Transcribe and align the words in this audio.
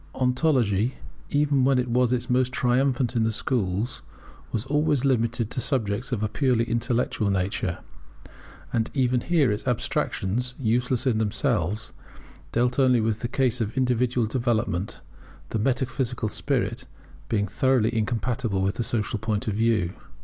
Ontology, 0.15 0.95
even 1.29 1.63
when 1.63 1.77
it 1.77 1.87
was 1.87 2.27
most 2.27 2.51
triumphant 2.51 3.15
in 3.15 3.23
the 3.23 3.31
schools, 3.31 4.01
was 4.51 4.65
always 4.65 5.05
limited 5.05 5.51
to 5.51 5.61
subjects 5.61 6.11
of 6.11 6.23
a 6.23 6.27
purely 6.27 6.63
intellectual 6.65 7.29
nature; 7.29 7.77
and 8.73 8.89
even 8.95 9.21
here 9.21 9.51
its 9.51 9.67
abstractions, 9.67 10.55
useless 10.57 11.05
in 11.05 11.19
themselves, 11.19 11.93
dealt 12.51 12.79
only 12.79 12.99
with 12.99 13.19
the 13.19 13.27
case 13.27 13.61
of 13.61 13.77
individual 13.77 14.25
development, 14.25 15.01
the 15.49 15.59
metaphysical 15.59 16.27
spirit 16.29 16.87
being 17.29 17.45
thoroughly 17.45 17.95
incompatible 17.95 18.63
with 18.63 18.73
the 18.77 18.83
social 18.83 19.19
point 19.19 19.47
of 19.47 19.53
view. 19.53 19.93